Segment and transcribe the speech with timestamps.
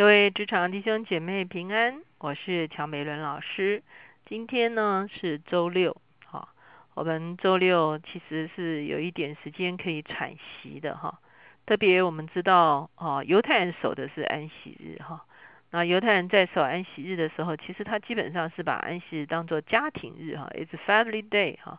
[0.00, 3.82] 各位职场弟兄姐妹平安，我是乔美伦老师。
[4.24, 6.48] 今天呢是周六，哈，
[6.94, 11.20] 我们周六其实是有一点时间可以喘息的哈。
[11.66, 15.22] 特别我们知道，哦，犹太人守的是安息日哈。
[15.70, 21.78] 那犹太人在守安息日的时候，其实他基本上是把安息日当做家庭日哈，It's family day 哈，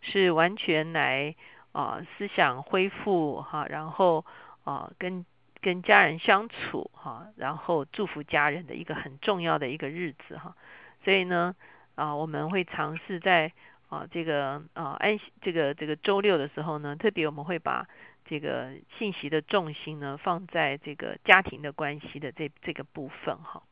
[0.00, 1.36] 是完全来
[1.70, 4.24] 啊思想恢复哈，然后
[4.64, 5.24] 啊跟。
[5.60, 10.56] 跟家人相处哈，然后祝福家人的一个很重要的一个日子哈，
[11.04, 11.54] 所以呢
[11.94, 13.52] 啊，我们会尝试在
[13.88, 17.86] 啊这个啊安这个这个周六的时候呢，特别我们会把
[18.24, 23.62] 这个信息的重心呢放在这个家庭的关系的这这个部分哈。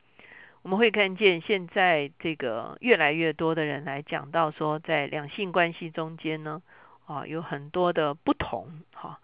[0.62, 6.60] 我们会看见现在这个越来越多的人来讲到说，在两性关系中间呢
[7.06, 9.20] 啊有很多的不同哈。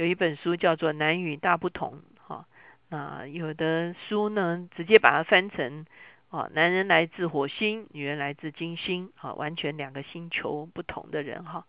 [0.00, 2.46] 有一本书叫做《男女大不同》哈，
[2.88, 5.84] 那有的书呢直接把它翻成
[6.30, 11.66] 啊，男人来自火星，女人来自金星，啊，完全两个星球不同的人哈。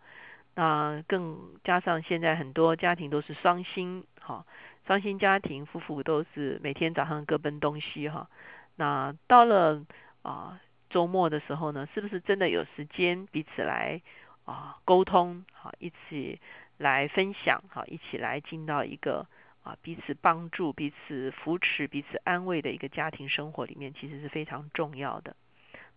[0.54, 4.46] 那更加上现在很多家庭都是双星哈，
[4.86, 8.30] 双星家庭夫妇都是每天早上各奔东西哈。
[8.76, 9.84] 那到了
[10.22, 10.58] 啊
[10.88, 14.00] 周末的时候呢，是不是真的有时间彼此来
[14.46, 16.40] 啊沟通好一起？
[16.78, 19.26] 来分享，哈，一起来进到一个
[19.62, 25.36] 啊彼此帮助、彼此扶持、彼此安慰的一个家庭生活里面，其实是非常重要的。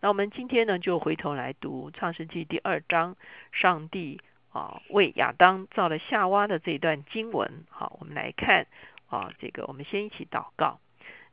[0.01, 3.15] 那我们今天呢，就回头来读创世纪第二章，
[3.51, 7.63] 上帝啊为亚当造了夏娃的这一段经文。
[7.69, 8.67] 好，我们来看
[9.07, 10.79] 啊，这个我们先一起祷告。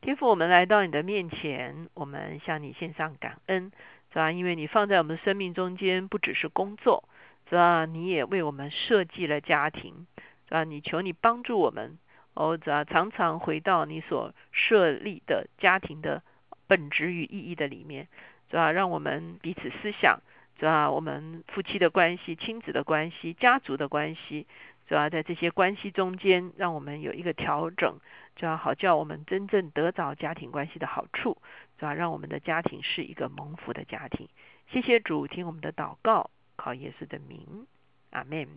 [0.00, 3.70] 天父，我们来到你的面前，我们向你献上感恩，
[4.12, 4.32] 是吧？
[4.32, 7.04] 因为你放在我们生命中间，不只是工作。
[7.48, 7.84] 是吧？
[7.84, 10.06] 你也为我们设计了家庭，
[10.48, 10.64] 是吧？
[10.64, 11.98] 你求你帮助我们，
[12.34, 12.84] 哦，是吧？
[12.84, 16.22] 常常回到你所设立的家庭的
[16.66, 18.08] 本质与意义的里面，
[18.50, 18.72] 是吧？
[18.72, 20.20] 让我们彼此思想，
[20.58, 20.90] 是吧？
[20.90, 24.46] 我们夫妻的关系、亲子的关系、家族的关系，
[24.88, 25.10] 是吧？
[25.10, 27.98] 在这些关系中间，让我们有一个调整，
[28.34, 31.36] 就要好叫我们真正得着家庭关系的好处，
[31.78, 31.92] 是吧？
[31.92, 34.28] 让我们的家庭是一个蒙福的家庭。
[34.68, 36.30] 谢谢主，听我们的祷告。
[36.56, 37.66] 靠耶稣的名，
[38.10, 38.48] 阿门。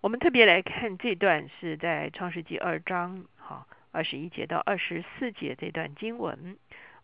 [0.00, 6.56] 我们特别来看这段是在创世纪二章，好二十一节到二十四节这段经文。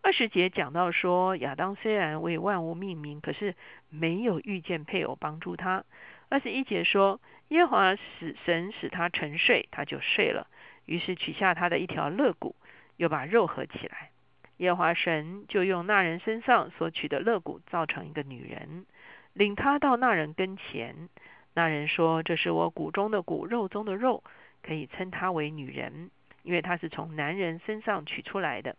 [0.03, 3.55] 二十节讲到说，亚当虽然为万物命名，可是
[3.89, 5.85] 没有遇见配偶帮助他。
[6.29, 10.47] 二十一节说，耶华使神使他沉睡，他就睡了，
[10.85, 12.55] 于是取下他的一条肋骨，
[12.97, 14.11] 又把肉合起来。
[14.59, 18.87] 耶和华神就用那人身上所取的肋骨造成一个女人。
[19.35, 21.09] 领他到那人跟前，
[21.55, 24.23] 那人说：“这是我骨中的骨，肉中的肉，
[24.63, 26.11] 可以称她为女人，
[26.45, 28.77] 因为她是从男人身上取出来的。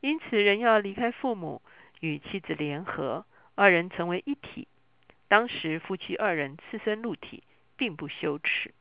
[0.00, 1.60] 因此，人要离开父母，
[2.00, 4.66] 与妻子联合，二人成为一体。
[5.28, 7.42] 当时夫妻二人赤身露体，
[7.76, 8.72] 并不羞耻。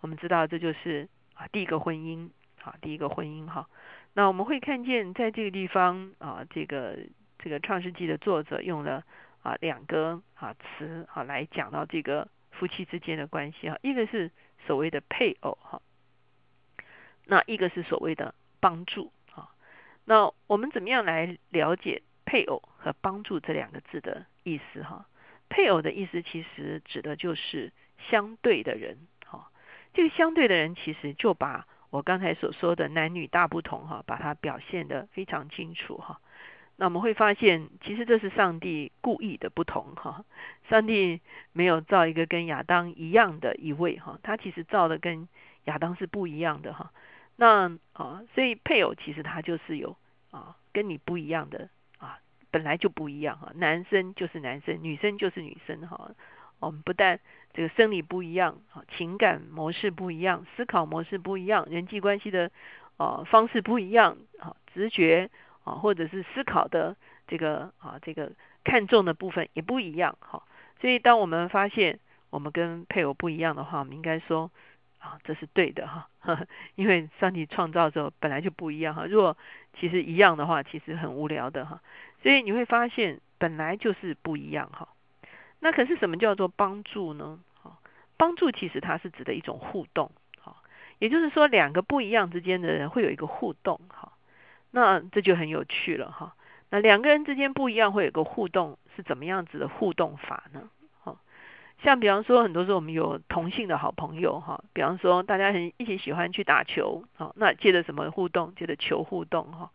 [0.00, 2.30] 我们知道，这就是啊第一个婚姻，
[2.62, 3.68] 啊第一个婚姻哈。
[4.14, 6.98] 那我们会看见，在这个地方啊，这个
[7.38, 9.04] 这个创世纪的作者用了。”
[9.42, 14.30] 啊，两个啊词啊来讲到这个夫妻之间的关系哈，一个是
[14.66, 15.80] 所谓的配偶哈，
[17.24, 19.48] 那一个是所谓的帮助啊。
[20.04, 25.06] 那我们怎么样来了解配偶和帮助这两个字的意思哈？
[25.48, 27.72] 配偶的意思其实指的就是
[28.10, 29.50] 相对的人哈。
[29.94, 36.20] 这个相对的人其实就把我刚才所说的男女大不同哈，把它表现的非常清楚哈。
[36.80, 40.24] 那我们会发现，其实这是上帝故意的不同哈。
[40.70, 41.20] 上帝
[41.52, 45.28] 没有造一个跟亚当一样的一位哈，他其实造的跟
[45.64, 46.90] 亚当是不一样的哈。
[47.36, 49.94] 那啊，所以配偶其实他就是有
[50.30, 51.68] 啊，跟你不一样的
[51.98, 52.18] 啊，
[52.50, 53.52] 本来就不一样哈。
[53.56, 56.12] 男生就是男生，女生就是女生哈。
[56.60, 57.20] 我们不但
[57.52, 58.58] 这个生理不一样，
[58.96, 62.50] 情感模式不一样，思考模式不一样，人际关系的
[62.96, 65.28] 啊方式不一样啊，直觉。
[65.64, 66.96] 啊，或者是思考的
[67.26, 68.32] 这个啊，这个
[68.64, 70.42] 看重的部分也不一样哈。
[70.80, 71.98] 所以，当我们发现
[72.30, 74.50] 我们跟配偶不一样的话，我们应该说
[74.98, 76.08] 啊，这是对的哈。
[76.74, 79.06] 因为上帝创造的时候本来就不一样哈。
[79.06, 79.36] 如果
[79.78, 81.80] 其实一样的话，其实很无聊的哈。
[82.22, 84.88] 所以你会发现本来就是不一样哈。
[85.60, 87.38] 那可是什么叫做帮助呢？
[87.62, 87.78] 哈，
[88.16, 90.56] 帮助其实它是指的一种互动哈。
[90.98, 94.09] 也就是说，两个不一样之间的人会有一个互动哈。
[94.70, 96.34] 那这就很有趣了哈。
[96.70, 100.70] 那两个人之间不一样，会有个互动，是怎么样子的互动法呢？
[101.00, 101.18] 好，
[101.82, 108.54] 像比方说，很多时候我们有同性的好朋友哈，比方说大家很一起喜欢去打球，好，那借着什么互动？
[108.54, 109.70] 借着球互动哈，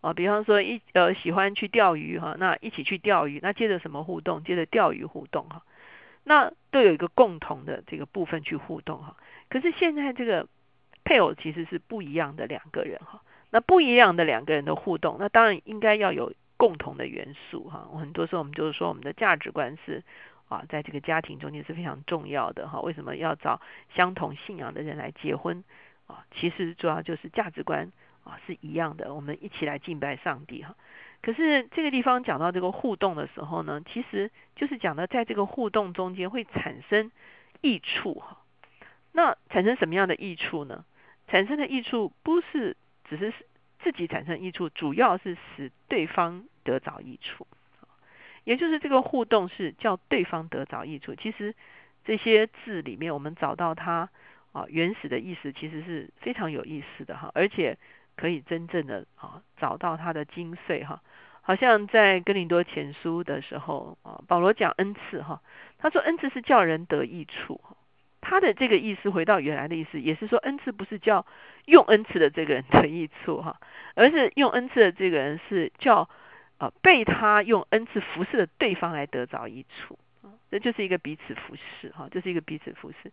[0.00, 4.42] 啊，比方说一呃喜欢去钓鱼哈，那一起去钓鱼，那借着什么互动？
[4.42, 5.62] 借着钓鱼互动哈，
[6.24, 9.16] 那都有一个共同的这个部分去互动哈。
[9.48, 10.48] 可是现在这个
[11.04, 13.20] 配偶其实是不一样的两个人哈，
[13.50, 17.88] 那不一样的两个人的互动，那当然应该要有共同的元素哈。
[17.98, 20.02] 很多时候我们就是说我们的价值观是。
[20.50, 22.80] 啊，在这个家庭中间是非常重要的哈。
[22.80, 23.60] 为什么要找
[23.94, 25.62] 相同信仰的人来结婚
[26.08, 26.26] 啊？
[26.34, 27.92] 其实主要就是价值观
[28.24, 30.74] 啊是一样的，我们一起来敬拜上帝哈。
[31.22, 37.12] 可是这个地方讲到这个互动的时候呢，其实就是讲到在这个互动中间会产生
[37.60, 38.38] 益处哈。
[39.12, 40.84] 那产生什么样的益处呢？
[41.28, 42.76] 产生的益处不是
[43.10, 43.34] 只是
[43.82, 47.46] 自己产生益处，主要是使对方得着益处。
[48.44, 51.14] 也就是这个互动是叫对方得着益处。
[51.14, 51.54] 其实
[52.04, 54.08] 这些字里面，我们找到它
[54.52, 57.76] 啊原始的意思，其实是非常有意思的哈，而且
[58.16, 61.02] 可以真正的啊找到它的精髓哈。
[61.42, 65.42] 好像在哥林多前书的时候啊，保罗讲恩赐哈，
[65.78, 67.60] 他说恩赐是叫人得益处。
[68.30, 71.26] 他的这个意思回到原来的意思，也是说恩赐不是叫
[71.66, 73.58] 用恩赐的这个人得益处哈，
[73.96, 76.08] 而是用恩赐的这个人是叫。
[76.60, 83.10] 啊，被他用恩赐服侍的对方来得着益处啊， 这就是一个彼此服侍哈，这是一个彼此服侍。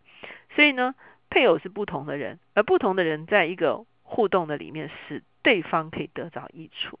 [0.54, 0.94] 所以呢，
[1.30, 6.98] 配偶是不同的人，而不同的人在一个互动的里面，使对方可以得着益处。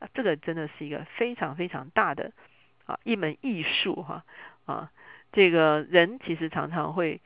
[0.00, 2.32] 那这个真的是一个非常非常大的
[2.86, 4.24] 啊一门艺术哈
[4.64, 4.90] 啊，
[5.30, 7.20] 这个人其实常常会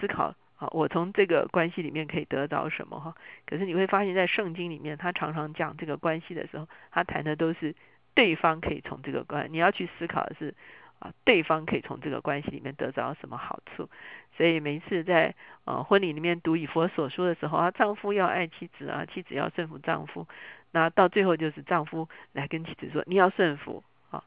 [0.00, 3.14] 思考啊，我从这个关系里面可以得到什么哈？
[3.46, 7.74] 可是你会发现在圣经里面，他常常讲这个关系的时候，他谈的都是。
[8.14, 10.52] 对方可以从这个关，你要去思考的是
[10.98, 13.88] 啊，对方可以从这个关系里面得到什么好处。
[14.36, 15.36] 所以每一次在
[15.66, 20.26] 呃婚礼里面读以佛所说的时候啊，丈夫要爱妻子啊，妻子要顺服丈夫。
[20.72, 24.24] 那到最后就是丈夫来跟妻子说，你要顺服啊。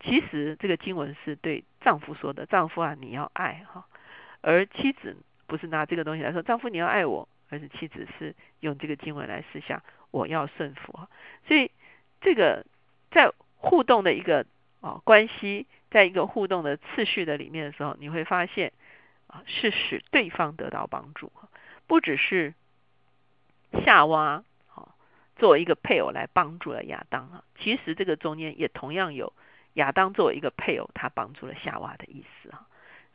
[0.00, 3.84] 其实这个经文是对丈夫说的，丈夫啊你要爱哈，
[4.44, 11.00] 而妻子不是拿这个东西来说，丈夫你要爱我，而是妻子是用这个经文来思想我要顺服。
[11.46, 11.70] 所以
[12.20, 12.64] 这个。
[13.14, 14.44] 在互动的一个
[14.80, 18.72] 啊关系，在一个互动的次序的里面的时候，你会发现
[19.28, 21.30] 啊是使对方得到帮助，
[21.86, 22.54] 不只是
[23.84, 24.42] 夏娃
[24.74, 24.96] 啊
[25.36, 29.32] 作为一个配偶来帮助了亚当啊，其实这个中间也同样有
[29.74, 32.66] 亚当作为一个配偶，他帮助了夏娃的意思啊，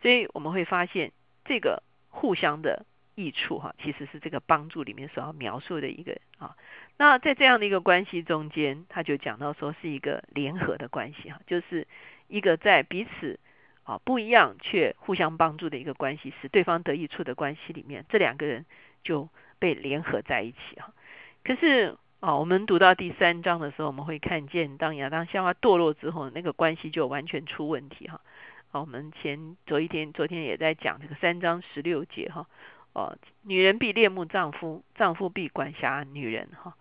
[0.01, 1.11] 所以我们会发现
[1.49, 2.85] 这个互相的。
[3.15, 6.55] 益处哈，其实是这个帮助里面所要描述的一个啊。
[6.95, 11.85] 那在这样的一个关系中间，他就讲到说是一个联合的关系哈，就是
[12.29, 13.37] 一个在彼此
[13.83, 18.65] 啊不一样却互相帮助的一个关系，使对方得益处的关系里面，这两个人
[19.03, 19.27] 就
[19.59, 20.93] 被联合在一起哈。
[21.43, 28.21] 可是啊，我们读到第三章的时候，我们会看见当亚当夏娃堕落之后，那个关系就完全出问题哈。
[28.71, 32.45] 好，我们前昨一天昨天也在讲这个三章十六节哈。
[32.93, 36.47] 哦，女人必恋慕丈夫，丈夫必管辖女人。
[36.55, 36.75] 哈，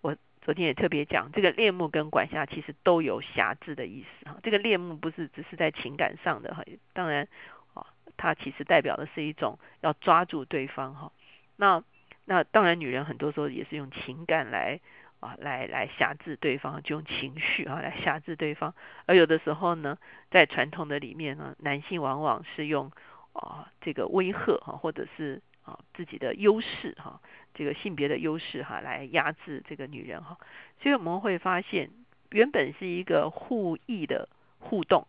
[0.00, 4.30] 我昨天也特别讲，这个恋慕跟管辖其实都有辖制的意思。
[4.30, 6.64] 哈，这个恋慕不是只是在情感上的哈，
[6.94, 7.28] 当然，
[7.74, 7.84] 啊，
[8.16, 10.94] 它其实代表的是一种要抓住对方。
[10.94, 11.12] 哈，
[11.56, 11.84] 那
[12.24, 14.80] 那当然，女人很多时候也是用情感来
[15.24, 18.74] 啊，来来辖制对方，就用情绪啊来辖制对方。
[19.06, 19.96] 而有的时候呢，
[20.30, 22.92] 在传统的里面呢，男性往往是用
[23.32, 27.18] 啊这个威吓哈，或者是啊，自己的优势哈，
[27.54, 30.36] 这个性别的优势哈，来压制这个女人哈，
[30.82, 31.88] 所以我们会发现，
[32.28, 34.28] 原本是一个互益的
[34.58, 35.06] 互动，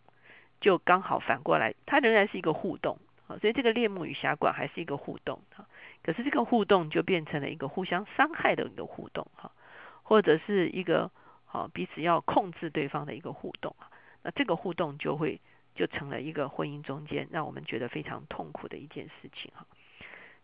[0.62, 5.66] 就刚好反过来，它仍然是一个互动啊，所以这个猎目与侠馆还是一个互动哈，
[6.04, 9.52] 可是这个互动就变成了一个互相伤害的一个互动哈，
[10.06, 11.12] 或者是一个
[11.44, 13.90] 好彼此要控制对方的一个互动啊，
[14.22, 15.42] 那这个互动就会
[15.74, 19.66] 就成了一个婚姻中间让我们觉得非常痛苦的一件事情哈。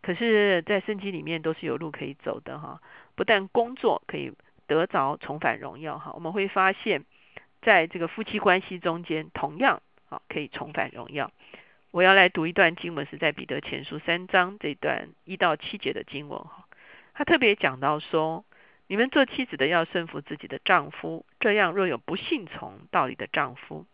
[0.01, 2.81] 可是，在圣经里面都是有路可以走的哈。
[3.13, 4.33] 不但工作可以
[4.65, 7.05] 得着重返荣耀哈，我们会发现，
[7.61, 11.31] 在这个夫妻关系中间，同样啊可以重返荣耀。
[11.91, 16.65] 我要来读一段经文，是在彼得前书三章这段一到七节的经文哈。
[17.13, 18.43] 他特别讲到说，
[18.91, 23.85] 你们做妻子的要顺服自己的丈夫，这样若有不信从道理的丈夫，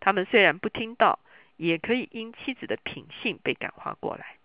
[0.00, 1.18] 他们虽然不听道，
[1.58, 4.38] 也可以因妻子的品性被感化过来。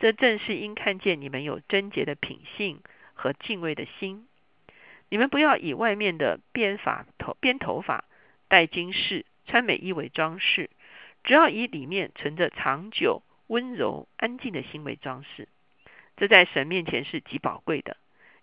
[0.00, 2.80] 这正是因看见你们有贞洁的品性
[3.14, 4.26] 和敬畏的心。
[5.08, 8.02] 你们不要以外面的编发头编头发、
[8.48, 10.70] 戴金饰、穿美衣为装饰，
[11.22, 15.46] 只要以里面存着长久、温柔、安静的心为装饰，
[16.16, 17.96] 这在神面前是极宝贵的。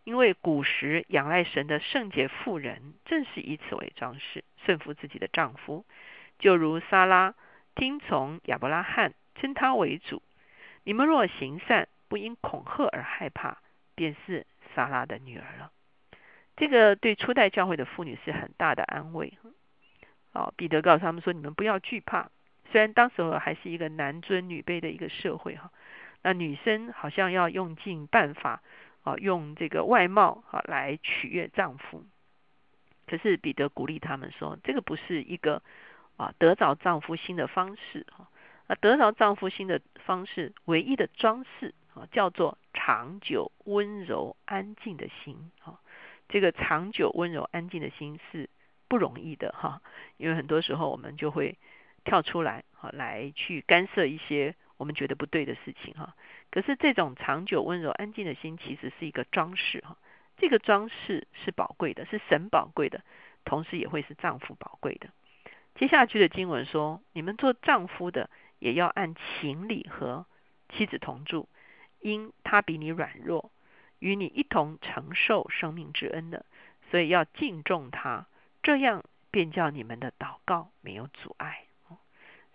[0.10, 5.86] 因为古时仰赖神的圣洁妇人，正是以此为装饰，顺服自己的丈夫，
[6.40, 7.36] 就如撒拉
[7.76, 10.24] 听从亚伯拉罕，称他为主。
[10.84, 13.60] 你们若行善，不因恐吓而害怕，
[13.94, 15.72] 便是撒拉的女儿了。
[16.58, 19.32] 这个对初代教会的妇女是很大的安慰。
[20.32, 22.32] 哦，彼得告诉他们说：“你们不要惧怕。
[22.72, 25.72] 虽然当时候还是一个男尊女卑的一个社会哈，
[26.24, 28.64] 那女生好像要用尽办法。”
[29.04, 32.04] 啊，用这个外貌啊来取悦丈夫，
[33.08, 35.62] 可是彼得鼓励他们说，这个不是一个
[36.18, 38.28] 啊得着丈夫心的方式哈。
[38.68, 45.80] 啊，得着丈夫心的方式，唯一的装饰啊，叫做长久温柔安静的心啊。
[46.28, 48.48] 这个长久温柔安静的心是
[48.88, 49.82] 不容易的哈，
[50.18, 51.58] 因为很多时候我们就会
[52.04, 56.14] 跳出来啊，来去干涉一些我们觉得不对的事情哈。
[56.52, 59.98] 可是这种长久温柔安静的心，其实是一个装饰哈。
[60.38, 63.04] 这个装饰是宝贵的，是神宝贵的，
[63.46, 65.10] 同时也会是丈夫宝贵的。
[65.76, 70.26] 接下去的经文说：你们做丈夫的，也要按情理和
[70.70, 71.48] 妻子同住，
[72.00, 73.52] 因他比你软弱，
[74.00, 76.46] 与你一同承受生命之恩的，
[76.90, 78.26] 所以要敬重他，
[78.64, 81.66] 这样便叫你们的祷告没有阻碍。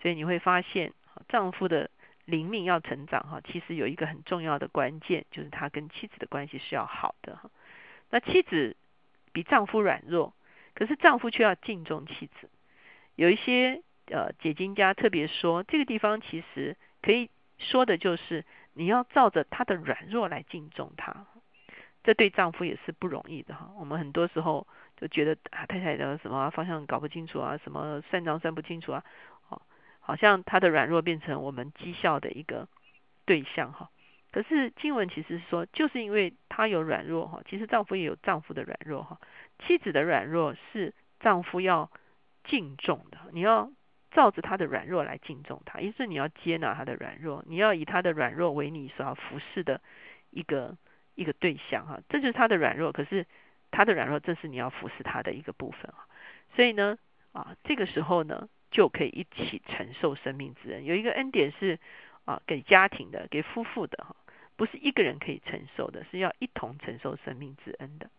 [0.03, 0.93] 所以你会发现，
[1.29, 1.91] 丈夫的。
[2.25, 7.51] 灵命要成长哈，其实有一个很重要的关键，就是他跟妻子的关系是要好的哈。
[8.11, 8.77] 那妻子
[9.33, 10.35] 比丈夫软弱，
[10.75, 12.49] 可是丈夫却要敬重妻子。
[13.17, 21.27] 有一些呃解经家特别说，这个地方其实可以说的就是你要照着他的软弱来敬重他。
[22.03, 23.71] 这对丈夫也是不容易的哈。
[23.79, 24.67] 我们很多时候
[24.97, 29.03] 就觉得啊太太的什么方向搞不清楚啊，什么算账算不清楚啊。
[30.07, 32.69] 好像他的软弱变成我们讥笑的一个
[33.25, 33.89] 对象哈，
[34.33, 39.19] 可是经文其实说，就是因为他有软弱哈，其实丈夫也有丈夫的软弱哈，
[39.61, 41.91] 妻子的软弱是丈夫要
[42.45, 43.71] 敬重的，你要
[44.11, 49.81] 照着他的软弱来敬重他，于是你要接纳他的软弱，你要以他的软弱为你所要服侍的
[50.29, 50.77] 一个
[51.15, 53.27] 一个对象哈，这就是他的软弱，可是
[53.71, 56.05] 他的软弱正是你要服侍他的一个部分啊，
[56.55, 56.99] 所以呢
[57.33, 58.51] 啊这个时候呢。
[58.75, 60.85] 就可以一起承受生命之恩。
[60.85, 61.79] 有一个恩典是
[62.25, 64.17] 啊，给家庭的，给夫妇的哈，
[64.57, 68.11] 不是一个人可以承受的，是要一同承受生命之恩的。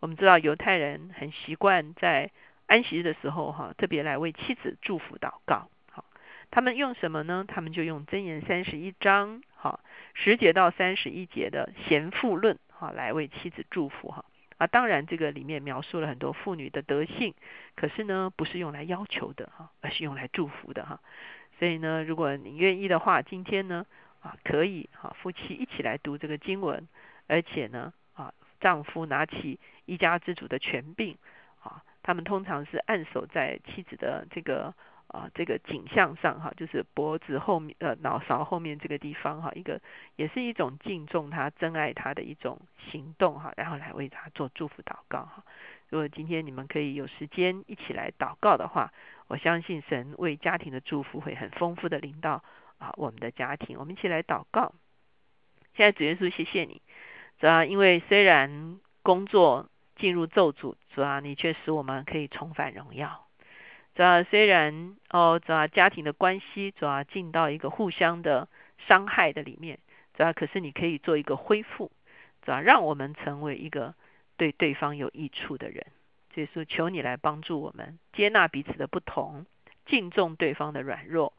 [0.00, 2.30] 我们知道犹太人很习惯在
[2.66, 5.68] 安息日的时候哈，特别来为妻子祝福祷告。
[5.90, 6.06] 好，
[6.50, 7.44] 他们用什么呢？
[7.46, 9.78] 他们就用箴言三十一章哈
[10.14, 14.24] 十节到三十一节的贤妇论哈来为妻子祝福哈。
[14.62, 17.34] 啊，当然，这个里面描述了很多妇女的德性，
[17.74, 21.00] 可是呢，不是用来要求的哈，而是用来祝福的哈。
[21.58, 23.84] 所以呢，如果你愿意的话，今天呢，
[24.20, 26.86] 啊，可以哈，夫妻一起来读这个经文，
[27.26, 31.18] 而且呢，啊，丈夫拿起一家之主的权柄，
[31.64, 34.72] 啊，他们通常是按守在妻子的这个。
[35.12, 39.78] 啊，这个景象上哈，就是脖子后面呃脑勺后面这个地方哈，一个
[40.16, 42.58] 也是一种敬重他、珍爱他的一种
[42.90, 45.44] 行动哈，然后来为他做祝福祷告哈。
[45.90, 48.90] 如果今天你们可以有时间一起来祷告的话，
[49.28, 52.42] 我相信神为家庭的祝福会很丰富的领到
[52.78, 53.78] 啊我们的家庭。
[53.78, 54.72] 我们一起来祷告。
[55.74, 56.80] 现在主耶稣，谢谢你，
[57.38, 63.26] 主要因为虽然工作进入咒诅，主要你却使我们可以重返荣耀。
[63.94, 68.48] 主要虽然哦，主要家庭的关系主要进到一个互相的
[68.88, 69.78] 伤害的里面，
[70.14, 71.92] 主要可是你可以做一个恢复，
[72.40, 73.94] 主要让我们成为一个
[74.36, 75.86] 对对方有益处的人。
[76.34, 79.44] 所以说，求你来帮助我们接纳彼此的不同，
[79.84, 81.34] 敬重对方的软弱，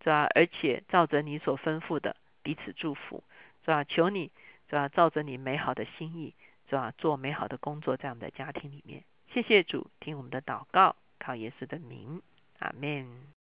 [0.00, 3.22] 主要而且照着你所吩咐的彼此祝福，
[3.62, 4.30] 主要求你
[4.70, 6.32] 主要照着你美好的心意，
[6.70, 9.04] 主要做美好的工作在我们的家庭里面。
[9.34, 10.96] 谢谢主，听我们的祷告。
[11.18, 12.22] 靠耶稣的名，
[12.58, 13.37] 阿门。